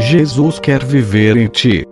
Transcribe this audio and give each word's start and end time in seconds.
Jesus 0.00 0.60
quer 0.60 0.84
viver 0.84 1.36
em 1.36 1.48
ti. 1.48 1.84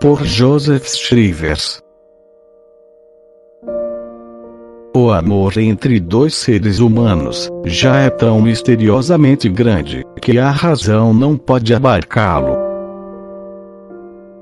Por 0.00 0.24
Joseph 0.24 0.88
Shrivers 0.88 1.80
O 4.92 5.12
amor 5.12 5.56
entre 5.56 6.00
dois 6.00 6.34
seres 6.34 6.80
humanos 6.80 7.48
já 7.64 7.98
é 7.98 8.10
tão 8.10 8.42
misteriosamente 8.42 9.48
grande 9.48 10.02
que 10.20 10.36
a 10.36 10.50
razão 10.50 11.14
não 11.14 11.36
pode 11.36 11.72
abarcá-lo. 11.72 12.56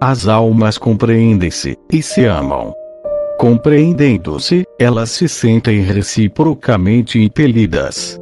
As 0.01 0.27
almas 0.27 0.79
compreendem-se 0.79 1.77
e 1.93 2.03
se 2.03 2.25
amam. 2.25 2.73
Compreendendo-se, 3.39 4.65
elas 4.79 5.11
se 5.11 5.29
sentem 5.29 5.83
reciprocamente 5.83 7.23
impelidas. 7.23 8.22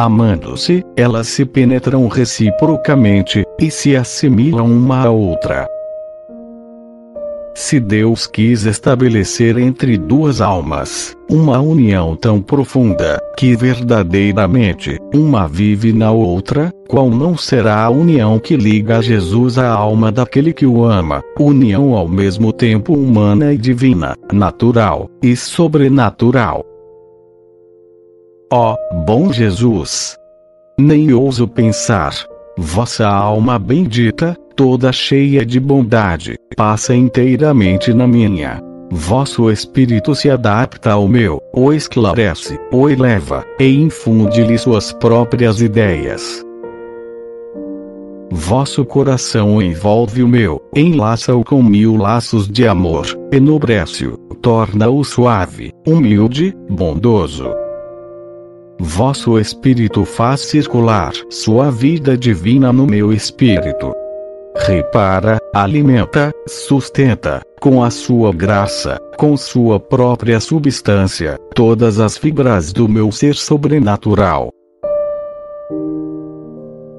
Amando-se, 0.00 0.84
elas 0.96 1.26
se 1.26 1.44
penetram 1.44 2.06
reciprocamente 2.06 3.42
e 3.60 3.68
se 3.68 3.96
assimilam 3.96 4.64
uma 4.64 5.06
à 5.06 5.10
outra. 5.10 5.66
Se 7.52 7.80
Deus 7.80 8.24
quis 8.24 8.64
estabelecer 8.64 9.58
entre 9.58 9.98
duas 9.98 10.40
almas 10.40 11.16
uma 11.28 11.58
união 11.58 12.14
tão 12.14 12.40
profunda, 12.40 13.18
que 13.36 13.56
verdadeiramente 13.56 14.98
uma 15.12 15.48
vive 15.48 15.92
na 15.92 16.12
outra, 16.12 16.72
qual 16.88 17.10
não 17.10 17.36
será 17.36 17.82
a 17.82 17.90
união 17.90 18.38
que 18.38 18.56
liga 18.56 19.02
Jesus 19.02 19.58
à 19.58 19.68
alma 19.68 20.12
daquele 20.12 20.52
que 20.52 20.64
o 20.64 20.84
ama, 20.84 21.24
união 21.40 21.96
ao 21.96 22.06
mesmo 22.06 22.52
tempo 22.52 22.92
humana 22.94 23.52
e 23.52 23.58
divina, 23.58 24.14
natural 24.32 25.10
e 25.20 25.34
sobrenatural? 25.34 26.67
Ó, 28.50 28.74
oh, 28.74 29.04
bom 29.04 29.30
Jesus! 29.30 30.16
Nem 30.78 31.12
ouso 31.12 31.46
pensar. 31.46 32.14
Vossa 32.56 33.06
alma 33.06 33.58
bendita, 33.58 34.34
toda 34.56 34.90
cheia 34.90 35.44
de 35.44 35.60
bondade, 35.60 36.36
passa 36.56 36.94
inteiramente 36.94 37.92
na 37.92 38.06
minha. 38.06 38.58
Vosso 38.90 39.50
espírito 39.50 40.14
se 40.14 40.30
adapta 40.30 40.92
ao 40.92 41.06
meu, 41.06 41.42
o 41.54 41.74
esclarece, 41.74 42.58
o 42.72 42.88
eleva, 42.88 43.44
e 43.60 43.68
infunde-lhe 43.68 44.56
suas 44.56 44.94
próprias 44.94 45.60
ideias. 45.60 46.42
Vosso 48.30 48.82
coração 48.82 49.60
envolve 49.60 50.22
o 50.22 50.28
meu, 50.28 50.62
enlaça-o 50.74 51.44
com 51.44 51.62
mil 51.62 51.96
laços 51.96 52.48
de 52.48 52.66
amor, 52.66 53.06
enobrece-o, 53.30 54.16
torna-o 54.40 55.04
suave, 55.04 55.70
humilde, 55.86 56.56
bondoso. 56.70 57.67
Vosso 58.80 59.38
espírito 59.38 60.04
faz 60.04 60.40
circular 60.40 61.12
sua 61.28 61.70
vida 61.70 62.16
divina 62.16 62.72
no 62.72 62.86
meu 62.86 63.12
espírito 63.12 63.92
repara, 64.58 65.38
alimenta, 65.54 66.32
sustenta, 66.46 67.40
com 67.60 67.82
a 67.82 67.90
sua 67.90 68.32
graça, 68.32 68.98
com 69.16 69.36
sua 69.36 69.78
própria 69.78 70.40
substância, 70.40 71.38
todas 71.54 72.00
as 72.00 72.16
fibras 72.16 72.72
do 72.72 72.88
meu 72.88 73.12
ser 73.12 73.34
sobrenatural. 73.34 74.50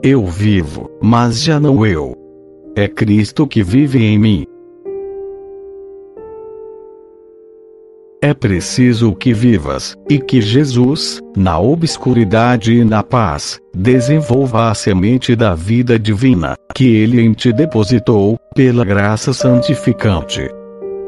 Eu 0.01 0.25
vivo, 0.25 0.89
mas 1.01 1.41
já 1.41 1.59
não 1.59 1.85
eu. 1.85 2.15
É 2.75 2.87
Cristo 2.87 3.45
que 3.45 3.61
vive 3.61 4.03
em 4.03 4.17
mim. 4.17 4.45
É 8.21 8.33
preciso 8.33 9.15
que 9.15 9.33
vivas, 9.33 9.95
e 10.09 10.19
que 10.19 10.41
Jesus, 10.41 11.21
na 11.37 11.57
obscuridade 11.57 12.73
e 12.73 12.83
na 12.83 13.01
paz, 13.01 13.61
desenvolva 13.73 14.69
a 14.69 14.75
semente 14.75 15.37
da 15.37 15.55
vida 15.55 15.97
divina, 15.97 16.53
que 16.75 16.97
Ele 16.97 17.21
em 17.21 17.31
ti 17.31 17.53
depositou, 17.53 18.37
pela 18.53 18.83
graça 18.83 19.31
santificante. 19.31 20.49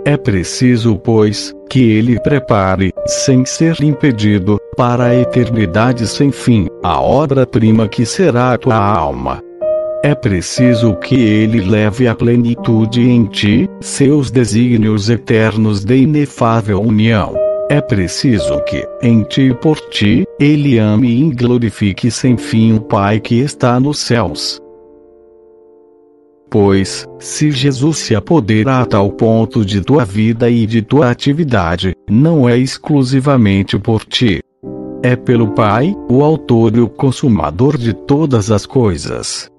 É 0.05 0.15
preciso, 0.15 0.97
pois, 0.97 1.53
que 1.69 1.81
Ele 1.81 2.17
prepare, 2.21 2.93
sem 3.05 3.45
ser 3.45 3.83
impedido, 3.83 4.57
para 4.77 5.07
a 5.07 5.15
eternidade 5.15 6.07
sem 6.07 6.31
fim, 6.31 6.67
a 6.81 7.01
obra-prima 7.01 7.89
que 7.89 8.05
será 8.05 8.53
a 8.53 8.57
tua 8.57 8.77
alma. 8.77 9.43
É 10.03 10.15
preciso 10.15 10.95
que 10.95 11.13
ele 11.13 11.61
leve 11.61 12.07
à 12.07 12.15
plenitude 12.15 13.01
em 13.01 13.25
ti 13.25 13.69
seus 13.79 14.31
desígnios 14.31 15.11
eternos 15.11 15.85
de 15.85 15.95
inefável 15.95 16.81
união. 16.81 17.35
É 17.69 17.79
preciso 17.79 18.59
que, 18.63 18.83
em 18.99 19.21
ti 19.21 19.49
e 19.49 19.53
por 19.53 19.79
ti, 19.91 20.25
ele 20.39 20.79
ame 20.79 21.07
e 21.07 21.29
glorifique 21.29 22.09
sem 22.09 22.35
fim 22.35 22.73
o 22.73 22.81
Pai 22.81 23.19
que 23.19 23.35
está 23.35 23.79
nos 23.79 23.99
céus. 23.99 24.59
Pois, 26.49 27.07
se 27.19 27.51
Jesus 27.51 27.99
se 27.99 28.15
apodera 28.15 28.81
a 28.81 28.85
tal 28.87 29.11
ponto 29.11 29.63
de 29.63 29.81
tua 29.81 30.03
vida 30.03 30.49
e 30.49 30.65
de 30.65 30.81
tua 30.81 31.11
atividade, 31.11 31.95
não 32.09 32.49
é 32.49 32.57
exclusivamente 32.57 33.77
por 33.77 34.03
ti. 34.03 34.41
É 35.03 35.15
pelo 35.15 35.51
Pai, 35.51 35.95
o 36.09 36.23
autor 36.23 36.75
e 36.75 36.79
o 36.79 36.89
consumador 36.89 37.77
de 37.77 37.93
todas 37.93 38.49
as 38.49 38.65
coisas. 38.65 39.51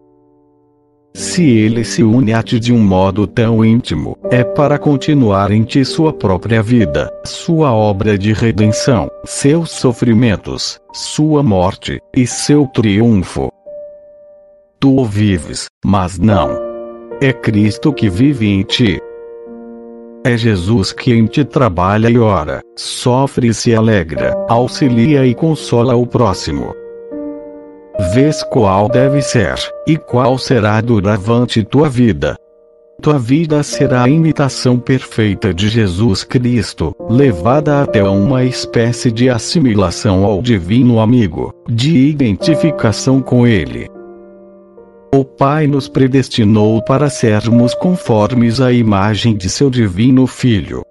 Se 1.32 1.48
ele 1.48 1.82
se 1.82 2.02
une 2.02 2.34
a 2.34 2.42
ti 2.42 2.60
de 2.60 2.74
um 2.74 2.78
modo 2.78 3.26
tão 3.26 3.64
íntimo, 3.64 4.18
é 4.30 4.44
para 4.44 4.78
continuar 4.78 5.50
em 5.50 5.62
ti 5.62 5.82
sua 5.82 6.12
própria 6.12 6.62
vida, 6.62 7.10
sua 7.24 7.72
obra 7.72 8.18
de 8.18 8.34
redenção, 8.34 9.10
seus 9.24 9.70
sofrimentos, 9.70 10.78
sua 10.92 11.42
morte 11.42 11.98
e 12.14 12.26
seu 12.26 12.66
triunfo. 12.66 13.50
Tu 14.78 15.04
vives, 15.06 15.68
mas 15.82 16.18
não. 16.18 16.50
É 17.18 17.32
Cristo 17.32 17.94
que 17.94 18.10
vive 18.10 18.46
em 18.48 18.62
ti. 18.62 19.00
É 20.26 20.36
Jesus 20.36 20.92
que 20.92 21.14
em 21.14 21.24
ti 21.24 21.46
trabalha 21.46 22.10
e 22.10 22.18
ora, 22.18 22.60
sofre 22.76 23.48
e 23.48 23.54
se 23.54 23.74
alegra, 23.74 24.34
auxilia 24.50 25.24
e 25.24 25.34
consola 25.34 25.96
o 25.96 26.06
próximo. 26.06 26.81
Vês 28.10 28.42
qual 28.42 28.88
deve 28.88 29.22
ser, 29.22 29.54
e 29.86 29.96
qual 29.96 30.36
será 30.36 30.80
duravante 30.80 31.62
tua 31.62 31.88
vida. 31.88 32.36
Tua 33.00 33.18
vida 33.18 33.62
será 33.62 34.02
a 34.02 34.08
imitação 34.08 34.78
perfeita 34.78 35.54
de 35.54 35.68
Jesus 35.68 36.24
Cristo, 36.24 36.94
levada 37.08 37.80
até 37.80 38.02
uma 38.02 38.44
espécie 38.44 39.10
de 39.10 39.30
assimilação 39.30 40.24
ao 40.24 40.42
divino 40.42 40.98
amigo, 40.98 41.54
de 41.68 41.96
identificação 41.96 43.22
com 43.22 43.46
Ele. 43.46 43.88
O 45.14 45.24
Pai 45.24 45.66
nos 45.66 45.88
predestinou 45.88 46.82
para 46.82 47.08
sermos 47.08 47.74
conformes 47.74 48.60
à 48.60 48.72
imagem 48.72 49.36
de 49.36 49.48
seu 49.48 49.70
divino 49.70 50.26
Filho. 50.26 50.82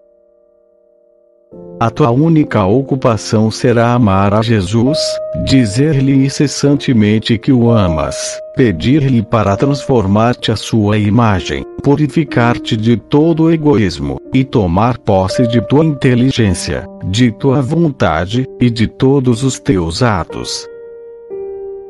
A 1.81 1.89
tua 1.89 2.11
única 2.11 2.63
ocupação 2.63 3.49
será 3.49 3.93
amar 3.93 4.35
a 4.35 4.43
Jesus, 4.43 4.99
dizer-lhe 5.43 6.13
incessantemente 6.13 7.39
que 7.39 7.51
o 7.51 7.71
amas, 7.71 8.39
pedir-lhe 8.55 9.23
para 9.23 9.57
transformar-te 9.57 10.51
à 10.51 10.55
sua 10.55 10.99
imagem, 10.99 11.65
purificar-te 11.81 12.77
de 12.77 12.97
todo 12.97 13.51
egoísmo, 13.51 14.19
e 14.31 14.43
tomar 14.43 14.99
posse 14.99 15.47
de 15.47 15.59
tua 15.59 15.83
inteligência, 15.83 16.85
de 17.05 17.31
tua 17.31 17.63
vontade, 17.63 18.45
e 18.59 18.69
de 18.69 18.85
todos 18.85 19.43
os 19.43 19.57
teus 19.57 20.03
atos. 20.03 20.67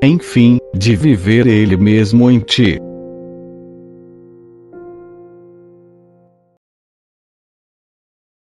Enfim, 0.01 0.57
de 0.73 0.95
viver 0.95 1.45
Ele 1.45 1.75
mesmo 1.75 2.31
em 2.31 2.39
ti. 2.39 2.79